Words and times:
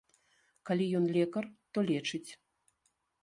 Калі 0.69 0.85
ён 0.99 1.03
лекар, 1.17 1.43
то 1.77 1.83
лечыць. 1.89 2.31